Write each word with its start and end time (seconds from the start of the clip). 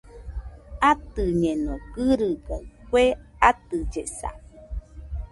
Atɨñeno 0.89 1.73
gɨrɨgaɨ 1.93 2.59
kue 2.89 3.03
atɨllesa 3.49 4.29